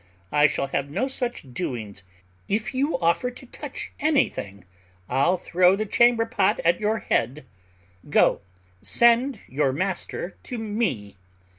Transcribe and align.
I 0.31 0.47
shall 0.47 0.65
have 0.65 0.89
no 0.89 1.07
such 1.07 1.53
doings. 1.53 2.01
If 2.49 2.73
you 2.73 2.97
offer 2.97 3.29
to 3.29 3.45
touch 3.45 3.91
anything, 3.99 4.65
I'll 5.07 5.37
throw 5.37 5.75
the 5.75 5.85
chamber 5.85 6.25
pot 6.25 6.59
at 6.65 6.79
your 6.79 6.97
head. 6.97 7.45
Go, 8.09 8.41
send 8.81 9.41
your 9.47 9.71
master 9.71 10.37
to 10.41 10.57
me." 10.57 11.17